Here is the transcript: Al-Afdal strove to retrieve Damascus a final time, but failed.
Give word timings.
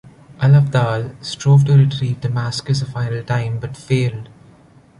Al-Afdal 0.39 1.15
strove 1.21 1.63
to 1.65 1.75
retrieve 1.77 2.21
Damascus 2.21 2.81
a 2.81 2.87
final 2.87 3.21
time, 3.23 3.59
but 3.59 3.77
failed. 3.77 4.29